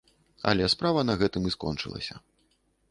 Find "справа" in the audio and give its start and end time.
0.75-1.03